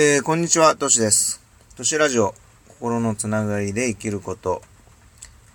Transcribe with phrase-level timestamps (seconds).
[0.00, 1.42] えー、こんにちは、としです。
[1.76, 2.32] としラジオ、
[2.68, 4.62] 心のつながりで生きること。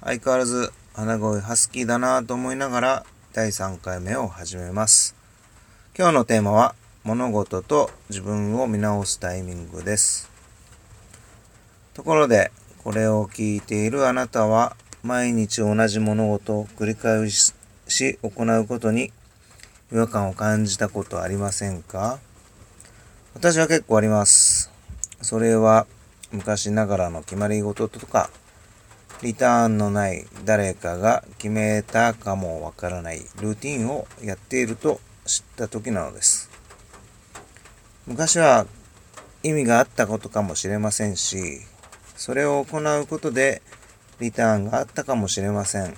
[0.01, 5.15] 相変わらず、鼻声ハスキーだなと思いながら、第3回目を始めます。
[5.97, 10.29] 今日のテーマは、物事と自分を見直すタイミングです。
[11.93, 12.51] ところで、
[12.83, 17.53] これを聞いているあなたは、毎日同じ物事を繰り返し
[18.21, 19.13] 行うことに
[19.93, 22.19] 違和感を感じたことありませんか？
[23.35, 24.71] 私は結構あります。
[25.21, 25.87] それは
[26.31, 28.29] 昔ながらの決まり事とか、
[29.23, 36.51] リターンのない誰かが決めたかもわからないルーティンをやっていると知った時なのです。
[38.05, 38.67] 昔は
[39.41, 41.61] 意味があったことかもしれませんし、
[42.15, 43.63] それを行うことで
[44.19, 45.95] リターンがあったかもしれません。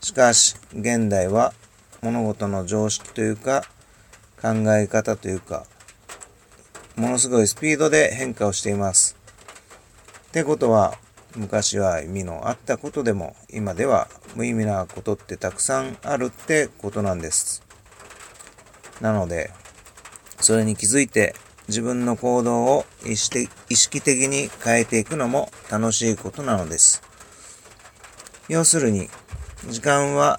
[0.00, 1.52] しかし、現代は
[2.00, 3.62] 物事の常識というか、
[4.40, 5.66] 考え方というか、
[7.00, 9.16] ものすごいスピードで変化をしています。
[10.28, 10.98] ってことは、
[11.34, 17.62] 昔は意味のあったことでも、今では無意味なことってたくさんあるってことなんです。
[19.00, 19.50] なので、
[20.40, 21.34] それに気づいて
[21.68, 23.48] 自分の行動を意識
[24.02, 27.02] 的に変えていくのも楽しいことなのです。
[28.50, 29.08] 要するに、
[29.70, 30.38] 時間は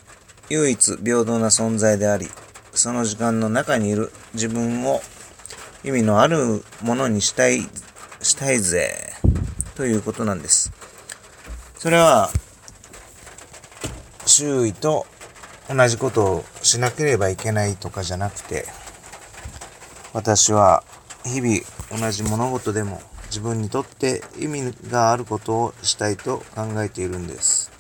[0.50, 2.30] 唯一平等な存在であり、
[2.74, 5.02] その時間の中にいる自分を
[5.84, 7.62] 意味のあるものにしたい、
[8.22, 9.14] したいぜ、
[9.76, 10.72] ということなんです。
[11.78, 12.30] それは、
[14.28, 15.08] 周囲と
[15.68, 18.66] 同じことをしなければいけないとかじゃなくて、
[20.14, 20.84] 私は
[21.24, 27.72] 日々同じ物事でも自分にとって意味があることをしたいと考えているんです。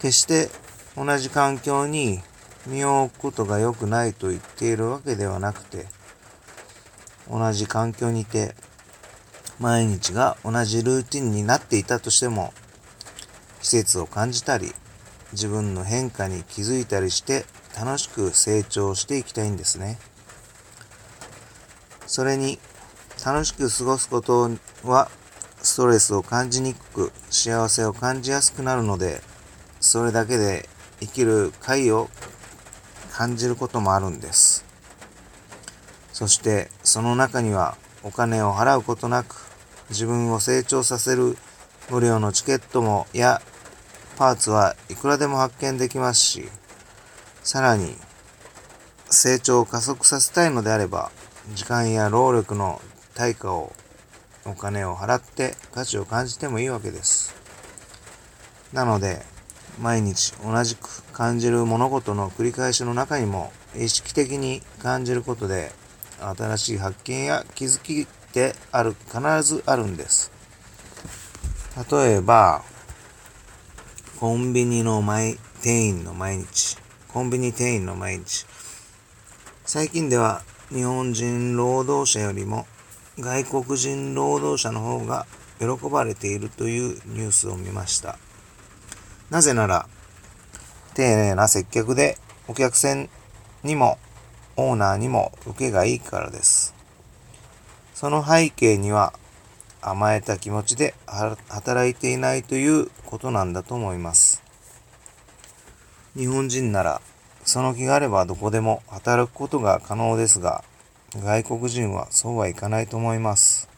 [0.00, 0.50] 決して
[0.96, 2.20] 同じ環境に
[2.66, 5.86] 身を置くことが良くないと言っているわけではなくて、
[7.30, 8.54] 同じ環境にいて、
[9.58, 12.52] 毎日が同じルーティンになっていたとしても、
[13.60, 14.74] 季節を感じたり、
[15.32, 17.44] 自分の変化に気づいたりして
[17.76, 19.98] 楽しく成長していきたいんですね。
[22.06, 22.58] それに、
[23.24, 24.50] 楽しく過ごすこと
[24.84, 25.10] は、
[25.62, 29.22] ストレスを感じにくく、幸せを感じやすくなるので、
[29.80, 30.68] それだけで
[31.00, 32.10] 生きる快を
[33.12, 34.63] 感じることもあるんです。
[36.14, 39.34] そしてその中にはお金を払うことなく
[39.90, 41.36] 自分を成長させる
[41.90, 43.42] 無料のチケットもや
[44.16, 46.44] パーツはいくらでも発見できますし、
[47.42, 47.96] さらに
[49.10, 51.10] 成長を加速させたいのであれば、
[51.52, 52.80] 時間や労力の
[53.14, 53.72] 対価を
[54.46, 57.34] お金を払って価値を感じてもいいわけです。
[58.72, 59.26] なので、
[59.80, 65.72] 毎日同じく感じる物事の繰り返しの中にも意識的に感じることで
[66.20, 70.30] 新しい発見や気づきってある、必ずあるんです。
[71.90, 72.62] 例えば、
[74.20, 76.76] コンビニの前、店員の毎日。
[77.08, 78.46] コンビニ店員の毎日。
[79.64, 82.66] 最近では日本人労働者よりも
[83.18, 85.26] 外国人労働者の方が
[85.58, 88.18] 喜ばれているというニュースを見ました。
[89.30, 89.88] なぜなら、
[90.94, 93.08] 丁寧な接客でお客さん
[93.62, 93.98] にも
[94.56, 96.74] オーナーにも受けがいいからです。
[97.94, 99.12] その背景には
[99.80, 104.42] 甘えた気持ちで働いていないということなんだと思います。
[106.16, 107.00] 日本人なら
[107.44, 110.64] その気があればどこでも働くことが可能ですが、
[111.16, 113.68] 外国人はそうはいかないと思います。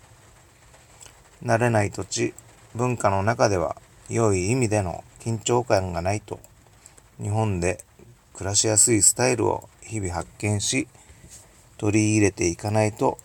[1.43, 2.33] 慣れない土地、
[2.75, 3.77] 文化の中では
[4.09, 6.39] 良い意味での緊張感がないと、
[7.21, 7.85] 日本で
[8.35, 10.89] 暮らしやすいスタイルを日々発見し、
[11.79, 13.19] 取り入れていかないと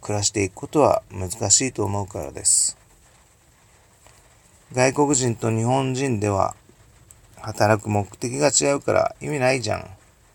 [0.00, 2.76] 暮らしていくことは難しいと思うからです。
[4.72, 6.54] 外国人と日本人では
[7.40, 9.88] 働く目的が違うから意味ないじゃん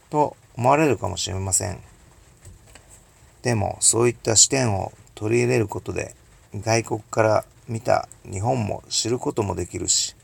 [0.09, 1.79] と思われるかもしれません。
[3.41, 6.15] でもそういった視点を取り入れることで
[6.55, 10.15] 外国から見た日本も知ることもできるし、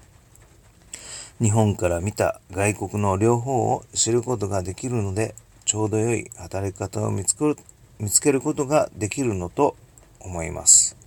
[1.41, 7.56] 日本から見た外国の両方を知ることができるので、ちょうど良い働き方を見つける
[7.97, 9.77] 見つけることができるのと
[10.19, 10.97] 思います。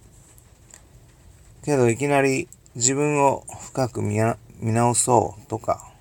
[1.66, 4.16] けどいきなり自分を深く見
[4.72, 5.92] 直そうとか、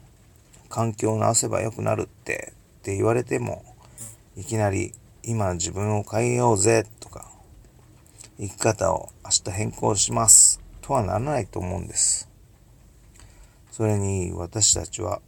[0.69, 3.65] 環境を直せば良くなるってって言われても、
[4.37, 4.93] いきなり
[5.23, 7.29] 今自分を変えようぜとか、
[8.39, 12.30] 生き方を明日変更しますとはならないと思うんです。
[13.71, 15.21] それに私たちは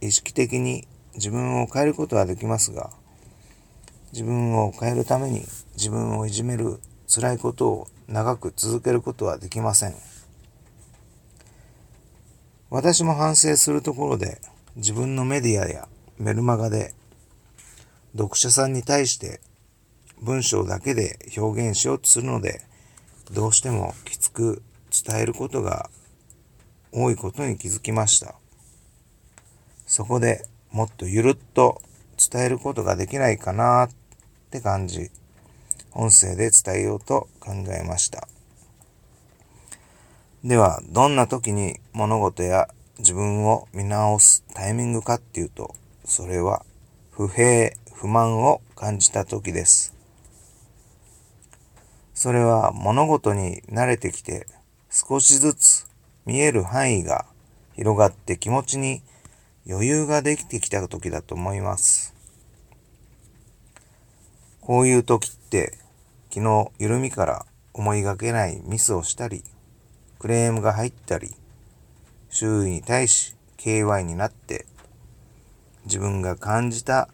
[0.00, 2.90] 意識的に自分を変えることはできますが、
[4.12, 5.42] 自分を変えるために
[5.74, 6.80] 自分をいじめる
[7.12, 9.94] 辛いことを長く続けることはできません。
[12.70, 14.40] 私も反省するところで
[14.76, 15.88] 自分のメディアや
[16.18, 16.92] メルマガで
[18.12, 19.40] 読者さんに対して
[20.20, 22.60] 文章だけで表現しようとするので
[23.32, 24.62] どうしてもきつく
[25.06, 25.88] 伝えることが
[26.92, 28.34] 多いことに気づきました。
[29.86, 31.80] そこでもっとゆるっと
[32.18, 33.90] 伝えることができないかなっ
[34.50, 35.10] て感じ、
[35.92, 38.28] 音声で伝えようと考えました。
[40.44, 42.68] では、どんな時に物事や
[42.98, 45.74] 自分を見直すタイミングかっていうと、
[46.04, 46.64] それは
[47.10, 49.94] 不平、不満を感じた時です。
[52.14, 54.48] それは物事に慣れてきて
[54.90, 55.86] 少しずつ
[56.28, 57.24] 見える範囲が
[57.74, 59.00] 広がって気持ちに
[59.66, 62.14] 余裕ができてきた時だと思います。
[64.60, 65.78] こういう時って、
[66.28, 69.42] 昨日緩みから思いがけないミスをしたり、
[70.18, 71.34] クレームが入ったり、
[72.28, 74.66] 周囲に対し KY になって、
[75.86, 77.08] 自分が感じた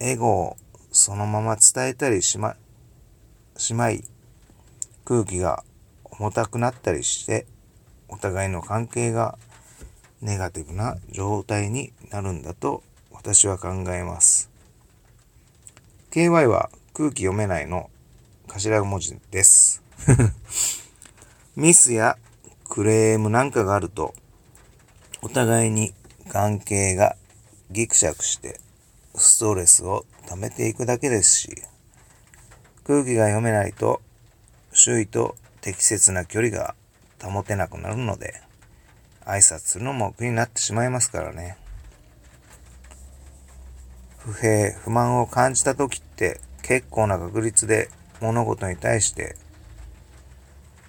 [0.00, 0.56] エゴを
[0.90, 2.56] そのまま伝えたりしま、
[3.56, 4.02] しまい、
[5.04, 5.62] 空気が
[6.02, 7.46] 重たくなったりして、
[8.08, 9.38] お互いの関係が
[10.22, 14.50] ネガティブな状態になるんだと私は考えます。
[16.10, 17.90] KY は空気読めないの
[18.48, 19.82] 頭文字です。
[21.56, 22.16] ミスや
[22.68, 24.14] クレームなんかがあると、
[25.22, 25.92] お互いに
[26.28, 27.16] 関係が
[27.70, 28.60] ギクシャクして
[29.14, 31.62] ストレスを溜めていくだけですし、
[32.84, 34.00] 空気が読めないと
[34.72, 36.74] 周囲と適切な距離が
[37.22, 38.42] 保てなくなるので、
[39.24, 41.56] 挨拶するのも苦になってしまいますからね。
[44.18, 47.90] 不平、不満を感じた時って結構な確率で
[48.20, 49.36] 物事に対して、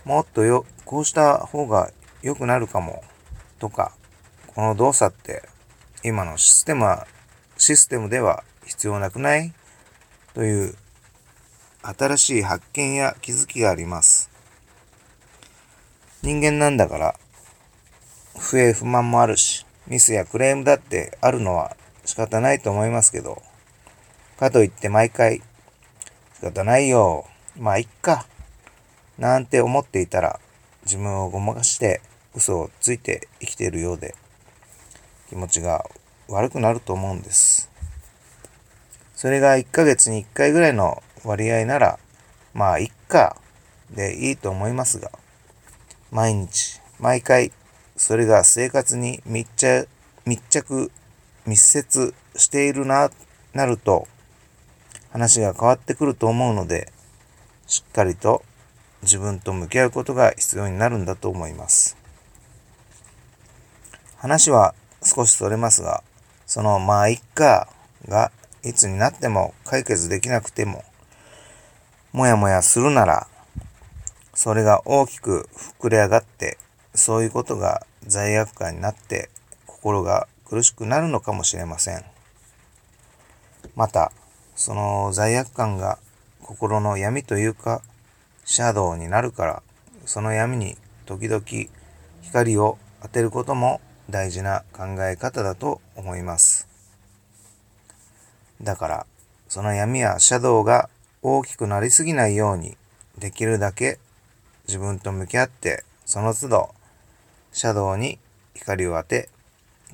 [0.05, 1.91] もっとよ、こうした方が
[2.21, 3.03] 良くなるかも、
[3.59, 3.91] とか、
[4.47, 5.43] この動作って
[6.03, 7.07] 今のシステムは、
[7.57, 9.53] システムでは必要なくない？
[10.33, 10.75] という
[11.81, 14.26] 新しい発見や気づきがあります。
[16.27, 17.15] 人間なんだから
[18.37, 23.41] 不平不満もあるし、ミスやクレームだってあるのは仕方ないと思いますけど、
[24.37, 25.41] かといって毎回、
[26.35, 27.25] 仕方ないよ、
[27.57, 28.25] まあいっか、
[29.17, 30.41] なんて思っていたら、
[30.83, 32.01] 自分をごまかして
[32.35, 34.13] 嘘をついて生きているようで、
[35.29, 35.85] 気持ちが
[36.27, 37.71] 悪くなると思うんです。
[39.15, 41.97] それが1ヶ月に1回ぐらいの割合なら、
[42.53, 43.37] まあいっか、
[43.91, 45.09] でいいと思いますが、
[46.11, 47.51] 毎日、毎回、
[47.95, 49.89] それが生活に密着、
[50.25, 50.91] 密着、
[51.45, 53.11] 密接しているな、
[53.53, 54.07] なると、
[55.11, 56.91] 話が変わってくると思うので、
[57.65, 58.43] しっかりと
[59.01, 61.97] 自分と向き合うことが必要になるんだと思います。
[64.17, 64.73] 話は
[65.03, 66.03] 少しそれますが、
[66.45, 67.67] そのまあいっか
[68.07, 68.31] が
[68.63, 70.83] いつになっても解決できなくても、
[72.13, 73.27] もやもやするなら、
[74.37, 75.49] それが大きく
[75.81, 76.59] 膨れ上がって
[76.93, 79.31] そういうことが罪悪感になって
[79.65, 82.05] 心が苦しくなるのかもしれません。
[83.75, 84.11] また、
[84.55, 85.97] その罪悪感が
[86.43, 87.81] 心の闇というか、
[88.45, 89.63] シャドウになるから、
[90.05, 90.77] その闇に
[91.07, 91.43] 時々
[92.21, 96.67] 光を当てることも大事な考え方だと思います。
[98.61, 99.05] だから、
[99.47, 100.91] その闇やシャドウが
[101.23, 102.77] 大きくなりすぎないように、
[103.17, 103.97] できるだけ
[104.67, 106.75] 自分と向き合って、その都度
[107.51, 108.19] シャドウに
[108.53, 109.29] 光を当て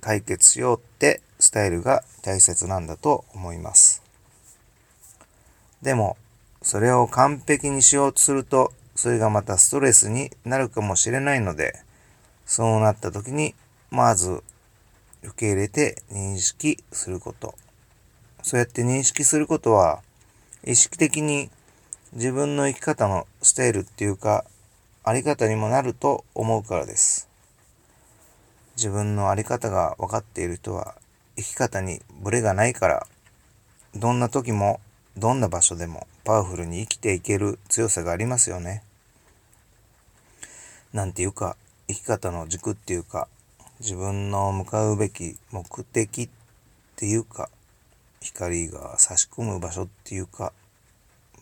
[0.01, 4.01] 解決しようってスタイルが大切なんだと思います。
[5.81, 6.17] でも、
[6.61, 11.73] それを完璧にしようとすると、それがまたストレスになるかもしれないので、
[12.45, 13.53] そうなった時に、
[13.91, 14.41] まず
[15.21, 17.55] 受け入れて認識すること。
[18.41, 20.01] そうやって認識することは、
[20.65, 21.49] 意識的に
[22.13, 24.45] 自分の生き方のスタイルっていうか、
[25.05, 27.27] あり方にもなると思うからです。
[28.77, 30.95] 自分の在り方が分かっている人は
[31.35, 33.07] 生き方にブレがないから
[33.95, 34.79] どんな時も
[35.17, 38.81] どんな場所でもパワフルに生きていける強さがありますよね。
[40.93, 41.57] なんていうか
[41.87, 43.27] 生き方の軸っていうか
[43.81, 46.29] 自分の向かうべき目的っ
[46.95, 47.49] ていうか
[48.21, 50.53] 光が差し込む場所っていうか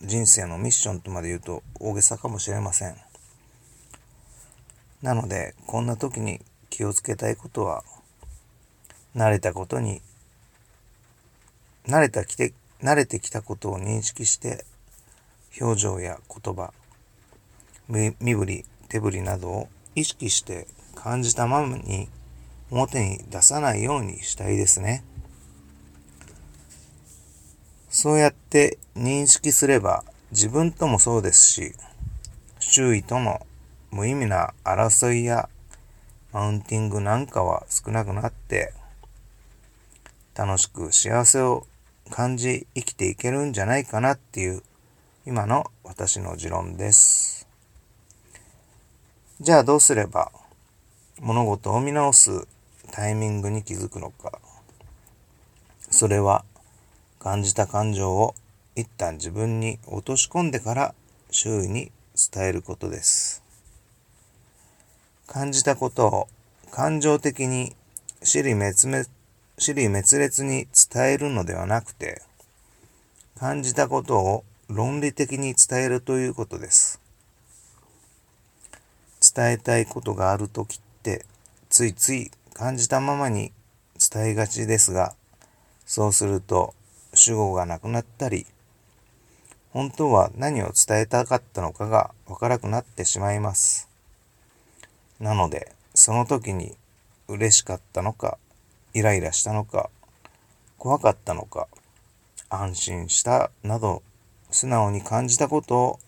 [0.02, 2.96] 人生のミッションとまで言うと大げさかもしれません。
[5.02, 6.40] なのでこんな時に
[6.70, 7.84] 気をつけたいことは、
[9.14, 10.00] 慣れたことに、
[11.86, 14.64] 慣れたきて、慣れてきたことを認識して
[15.60, 16.72] 表情や言葉
[17.88, 22.08] 身振り手振りなどを意識して感じたままに
[22.70, 25.04] 表に出さないようにしたいですね。
[27.90, 31.74] そうやって認識すれば自分ともそうですし、
[32.58, 33.46] 周囲との
[33.92, 35.48] 無意味な争いや
[36.32, 38.72] マウンティングなんかは少なくなって、
[40.34, 41.66] 楽しく幸せを
[42.10, 44.62] 感じ生きていけるんじゃないかなっていう
[45.26, 47.46] 今の私の持論です。
[49.40, 50.32] じゃあどうすれば
[51.20, 52.48] 物事を見直す
[52.92, 54.38] タイミングに気づくのか。
[55.90, 56.44] それは
[57.18, 58.34] 感じた感情を
[58.74, 60.94] 一旦自分に落とし込んでから
[61.30, 63.31] 周囲に伝えることです。
[65.32, 66.28] 感じたことを
[66.70, 67.74] 感情的に
[68.22, 69.06] 死理滅滅
[69.56, 72.20] 死理滅裂に伝えるのではなくて、
[73.38, 77.00] 感じたことを論理的に伝えるということです。
[79.34, 81.24] 伝えたいことがあるときって、
[81.70, 83.52] ついつい感じたままに
[84.12, 85.14] 伝えがちですが、
[85.86, 86.74] そうすると
[87.14, 88.44] 主語がなくなったり、
[89.70, 93.91] 本当は何を伝えたかったのかがわからなくなってしまいます。
[95.22, 96.76] なので、その時に
[97.28, 98.38] 嬉しかったのか、
[98.92, 99.88] イライラしたのか、
[100.78, 101.68] 怖かったのか、
[102.50, 104.02] 安心したなど、
[104.50, 106.00] 素直に感じたことを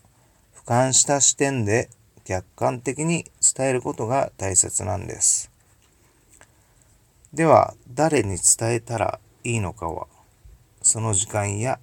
[0.53, 1.89] 俯瞰した視点で
[2.25, 3.23] 客観的に
[3.55, 5.49] 伝えることが大切なんです。
[7.33, 10.07] では、誰に伝えたらいいのかは、
[10.81, 11.79] その時間や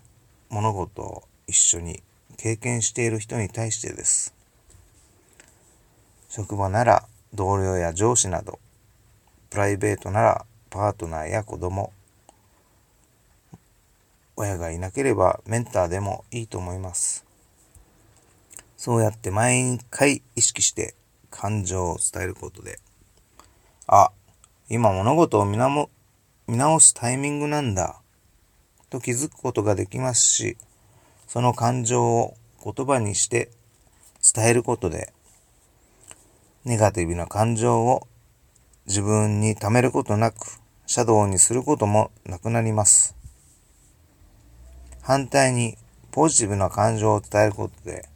[0.50, 2.02] 物事を一緒に
[2.36, 4.34] 経験している人に対してです。
[6.28, 8.58] 職場なら同僚や上司など、
[9.50, 11.92] プライベートならパートナーや子供、
[14.36, 17.24] 親がいなければメンターでもいいと思います。
[18.76, 20.94] そうやって毎回意識して
[21.30, 22.80] 感情を伝えることで、
[23.86, 24.10] あ、
[24.68, 25.88] 今物事を見直
[26.80, 28.00] すタイミングなんだ。
[28.90, 30.56] と気づくことができますし、
[31.26, 33.50] その感情を言葉にして
[34.34, 35.12] 伝えることで、
[36.64, 38.07] ネガティブな感情を
[38.87, 43.16] 自分に溜めることなく、シャドウにすることもなくなります。
[45.00, 45.76] 反対に、
[46.12, 48.09] ポジティブな感情を伝えることで、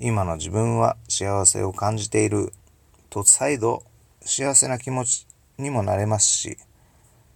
[0.00, 2.52] 今の自分は幸せを感じている
[3.10, 3.84] と再度
[4.24, 5.28] 幸せな気持ち
[5.58, 6.58] にもなれますし、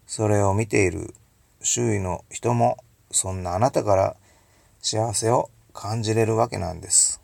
[0.09, 1.15] それを見ている
[1.63, 2.79] 周囲の人も
[3.13, 4.17] そんなあなたから
[4.81, 7.21] 幸せを感じれるわけなんです。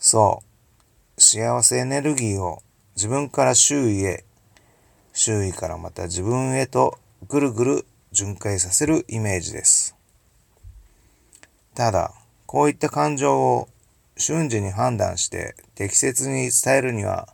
[0.00, 0.47] そう。
[1.30, 2.62] 幸せエネルギーを
[2.96, 4.24] 自分から周囲へ、
[5.12, 6.96] 周囲からまた自分へと
[7.28, 9.94] ぐるぐる巡回させるイメージです。
[11.74, 12.14] ただ、
[12.46, 13.68] こういった感情を
[14.16, 17.28] 瞬時に判断して適切に伝えるには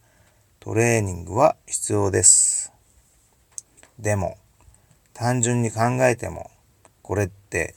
[0.59, 2.73] トレーニングは必要です。
[4.01, 4.39] でも、
[5.13, 6.51] 単純に考えても、
[7.03, 7.77] これって、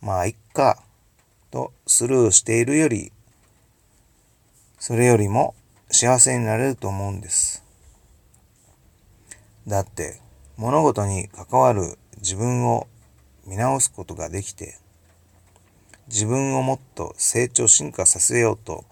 [0.00, 0.80] まあ、いっか、
[1.50, 3.10] とスルーしているより、
[4.86, 5.54] それよりも
[5.90, 7.64] 幸せになれると思うんです。
[9.66, 10.20] だって、
[10.58, 12.86] 物事に関わる自分を
[13.46, 14.76] 見直すことができて、
[16.08, 18.84] 自分をもっと成長進化させようと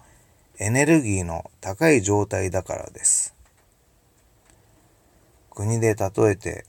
[0.57, 3.35] エネルギーの高い状態だからです。
[5.51, 6.65] 国で例えて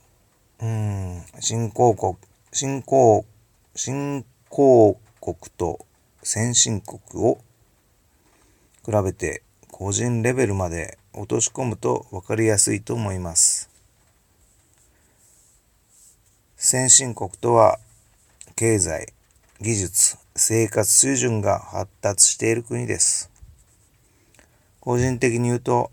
[0.61, 2.15] うん、新興国、
[2.51, 3.25] 新興、
[3.73, 5.83] 新興国と
[6.21, 7.39] 先進国を
[8.85, 13.69] 比べて個人レベルまで落とし込むと分かりやすいと思います。
[16.55, 17.79] 先進国とは
[18.55, 19.07] 経済、
[19.59, 23.31] 技術、生活水準が発達している国です。
[24.79, 25.89] 個人的に言うと、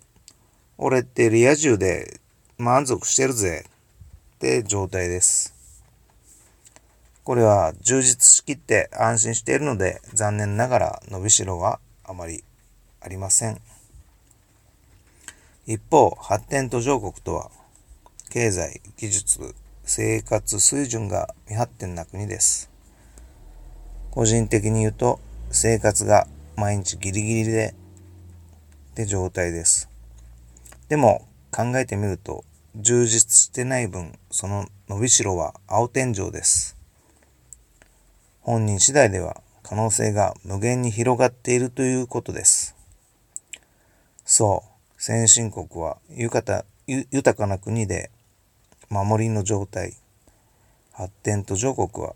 [0.76, 2.20] 俺ってリア充で
[2.58, 3.64] 満足してるぜ
[4.36, 5.54] って状態です。
[7.24, 12.42] これは充実しきって安心しているので残念ながら伸びしろはあまり
[13.04, 13.60] ありません。
[15.66, 17.50] 一方、発展途上国とは
[18.30, 19.54] 経済、技術、
[19.84, 22.70] 生活水準が未発展な国です。
[24.10, 27.74] 個人的に言うと生活が毎日ギリギリで
[28.92, 29.88] って状態です。
[30.88, 32.44] でも考えてみると
[32.76, 36.76] 充実してない分、その伸びしろは青天井です。
[38.40, 42.74] 本人次第では可能性が無限に広がっているということです。
[44.34, 44.64] そ
[44.96, 48.10] う、先進国は豊かな国で
[48.88, 49.92] 守りの状態。
[50.90, 52.14] 発展途上国は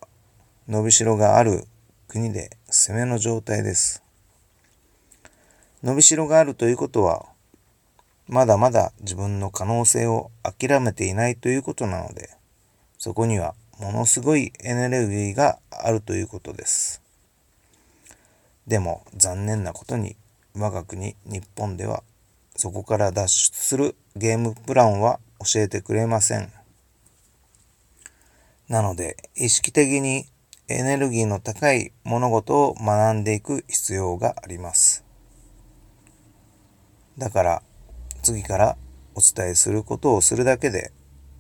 [0.67, 1.67] 伸びしろがある
[2.09, 4.03] 国で攻めの状態です。
[5.83, 7.27] 伸びしろがあるということは、
[8.29, 12.31] まだまだ自分の可能性を諦めていないということなので、
[12.97, 17.03] そこにはものすごいエネルギーがあるということです。
[18.67, 20.17] でも残念なことに
[20.59, 22.03] 我が国日本では
[22.57, 26.51] そこから脱出するゲームプランは教えてくれません。
[28.69, 30.25] なので意識的に
[30.69, 35.05] エネルギーの高い物事を学んでいく必要があります。
[37.19, 37.63] だから
[38.23, 38.77] 次から
[39.15, 40.91] お伝えすることをするだけで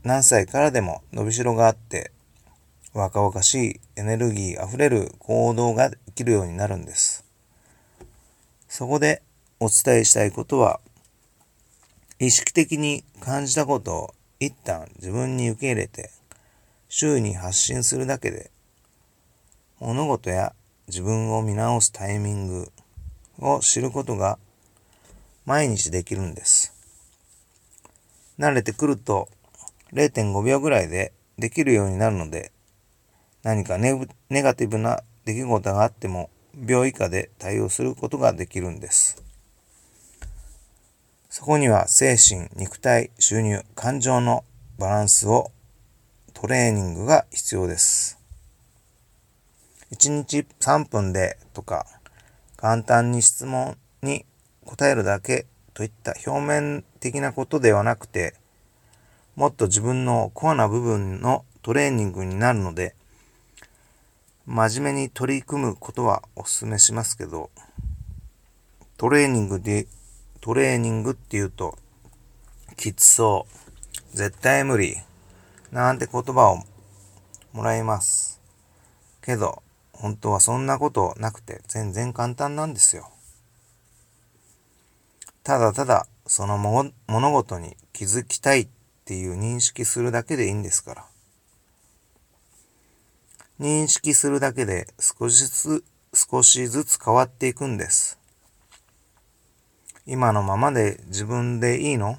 [0.04, 2.12] 何歳からでも伸びしろがあって
[2.92, 7.25] 若々しいエネルギーあふれる行動ができるようになるんです。
[8.76, 9.22] そこで
[9.58, 10.80] お伝えしたいことは
[12.18, 16.10] 意識的に感じたことを一旦自分に受け入れて
[16.90, 18.50] 周囲に発信するだけで
[19.80, 20.52] 物事や
[20.88, 22.70] 自分を見直すタイミング
[23.38, 24.38] を知ることが
[25.46, 26.74] 毎日できるんです。
[28.38, 29.30] 慣れてくると
[29.94, 32.52] 0.5秒ぐらいでできるようになるので
[33.42, 39.22] 何かネガティブな出来事があっても秒以下で対応することができるんです。
[41.28, 44.42] そこには精神、肉体、収入、感情の
[44.78, 45.50] バランスを
[46.32, 48.18] トレーニングが必要です。
[49.92, 51.86] 1日3分でとか
[52.56, 54.24] 簡単に質問に
[54.64, 58.34] 答えるだけといった表面的なことではなくて
[59.36, 62.94] もっと自分のコアな部分のトレーニングになるので
[64.46, 67.50] 真面目に取り組むことはお勧めしますけど
[68.96, 69.88] トレーニングで
[70.40, 71.76] トレーニングって言うと
[72.76, 73.46] きつそ
[74.14, 74.96] う絶対無理
[75.72, 76.58] なんて言葉を
[77.52, 78.40] もらいます
[79.20, 83.10] けど本当はそんなことなくて全然簡単なんですよ。
[85.42, 86.92] ただただその物
[87.32, 88.68] 事に気づきたいっ
[89.04, 91.06] ていう認識するだけでいいんですから。
[93.58, 98.18] 認識するだけで少しずつ、少しずつ変わっていくんです。
[100.06, 102.18] 今のままで自分でいいの？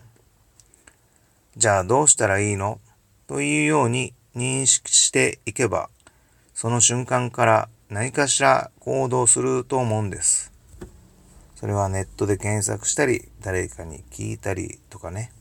[1.56, 2.80] じゃあどうしたらいいの？
[3.28, 5.90] というように認識していけば
[6.54, 10.52] その瞬間から何かしら行動すると思うんです。
[11.56, 15.32] それはネットで検索したり、誰かに聞いたりとかね。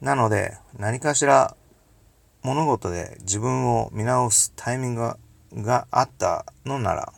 [0.00, 1.56] なので、何かしら
[2.42, 5.14] 物事で自分を見直すタイミング
[5.54, 7.12] があったのなら、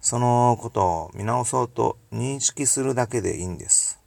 [0.00, 3.98] そのことを見直そうと認識するだけでいいんです。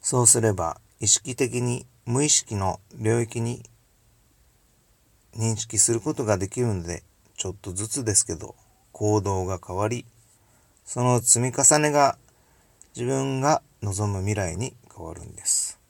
[0.00, 3.62] そうすれば意識的に無意識の領域に
[5.36, 7.02] 認識することができるので、
[7.36, 8.54] ちょっとずつですけど、
[8.92, 10.04] 行動が変わり、
[10.84, 12.18] その積み重ねが
[12.94, 15.81] 自分が望む未来に変わるんです。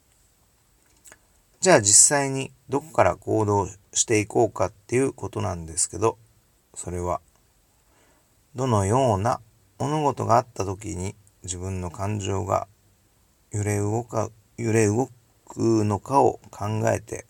[1.62, 6.18] じゃあ実際にどこから行動していこうかっていうことなんですけど、
[6.75, 7.20] それは、
[8.57, 9.40] どのような
[9.79, 12.66] 物事があった時に自分の感情が
[13.53, 15.09] 揺れ動か、揺れ動
[15.46, 17.27] くのかを考えて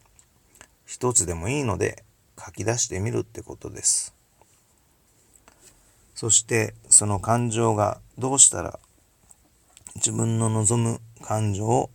[0.86, 2.02] 一つでもいいので
[2.42, 4.14] 書き出してみるってことです。
[6.14, 8.78] そしてその感情がどうしたら
[9.96, 11.90] 自分の望む感情を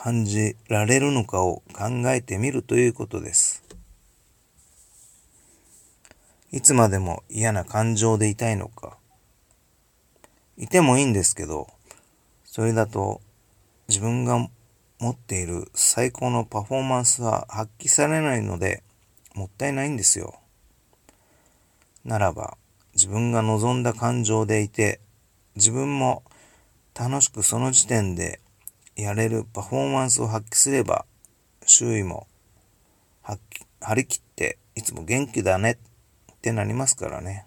[0.00, 3.64] 感じられるのかを考えてみるということです。
[6.52, 8.96] いつまでも嫌な感情でいたいのか。
[10.56, 11.66] いてもいいんですけど、
[12.44, 13.20] それだと
[13.88, 14.38] 自分が
[15.00, 18.84] 持っている最高のパフォーマンスは発揮されないので
[19.34, 20.38] もったいないんですよ。
[22.04, 22.56] ならば
[22.94, 25.00] 自分が望んだ感情でいて
[25.56, 26.22] 自分も
[26.94, 28.40] 楽しくその時点で
[28.98, 31.06] やれるパフォーマンスを発揮すれば
[31.66, 32.26] 周囲も
[33.22, 35.78] 張り切っていつも元気だね
[36.32, 37.46] ってなりますからね。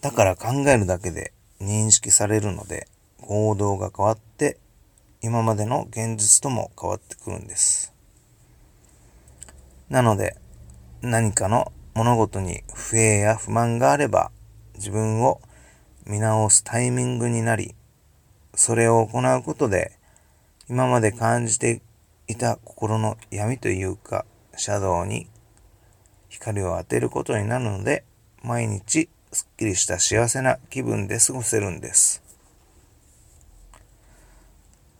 [0.00, 2.86] だから考えるだけで認識されるので
[3.20, 4.58] 行動が変わって
[5.20, 7.92] 今までの現実とも変わってくるんです。
[9.88, 10.36] なので、
[11.00, 14.30] 何かの物事に不平や不満があれば、
[14.74, 15.40] 自分を
[16.06, 17.74] 見直すタイミングになり、
[18.58, 19.92] それを行うことで、
[20.68, 21.80] 今まで感じて
[22.26, 25.28] いた心の闇というか、シャドウに
[26.28, 28.02] 光を当てることになるので、
[28.42, 32.20] 毎日すっきりした幸せな気分で過ごせるんです。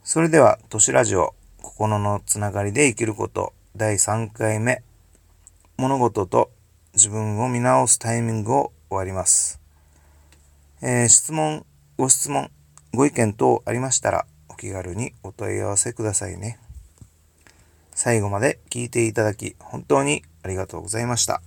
[0.05, 4.85] それでは、都市ラジオ心のつながりで生きること第3回目
[5.77, 6.53] 物事と
[6.95, 9.61] 自分を見直すタイミングを終わります。
[10.81, 11.67] えー、質問、
[11.97, 12.53] ご質問、
[12.93, 16.59] ご意見等ありましたらお気軽にお問い合わせくださいね。
[17.93, 21.43] 最後まで聞いていただき本当にありがとうございました。